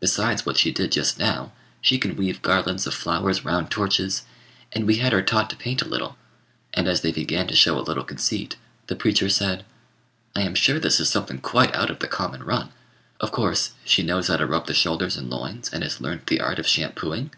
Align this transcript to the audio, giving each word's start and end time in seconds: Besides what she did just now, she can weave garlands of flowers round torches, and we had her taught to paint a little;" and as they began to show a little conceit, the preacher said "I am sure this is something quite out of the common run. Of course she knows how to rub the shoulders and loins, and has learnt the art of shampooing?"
Besides 0.00 0.46
what 0.46 0.56
she 0.56 0.72
did 0.72 0.90
just 0.92 1.18
now, 1.18 1.52
she 1.82 1.98
can 1.98 2.16
weave 2.16 2.40
garlands 2.40 2.86
of 2.86 2.94
flowers 2.94 3.44
round 3.44 3.70
torches, 3.70 4.22
and 4.72 4.86
we 4.86 4.96
had 4.96 5.12
her 5.12 5.20
taught 5.20 5.50
to 5.50 5.56
paint 5.56 5.82
a 5.82 5.86
little;" 5.86 6.16
and 6.72 6.88
as 6.88 7.02
they 7.02 7.12
began 7.12 7.46
to 7.48 7.54
show 7.54 7.78
a 7.78 7.84
little 7.84 8.02
conceit, 8.02 8.56
the 8.86 8.96
preacher 8.96 9.28
said 9.28 9.66
"I 10.34 10.40
am 10.40 10.54
sure 10.54 10.80
this 10.80 11.00
is 11.00 11.10
something 11.10 11.36
quite 11.42 11.74
out 11.74 11.90
of 11.90 11.98
the 11.98 12.08
common 12.08 12.44
run. 12.44 12.70
Of 13.20 13.30
course 13.30 13.72
she 13.84 14.02
knows 14.02 14.28
how 14.28 14.38
to 14.38 14.46
rub 14.46 14.66
the 14.68 14.72
shoulders 14.72 15.18
and 15.18 15.28
loins, 15.28 15.68
and 15.70 15.82
has 15.82 16.00
learnt 16.00 16.28
the 16.28 16.40
art 16.40 16.58
of 16.58 16.66
shampooing?" 16.66 17.30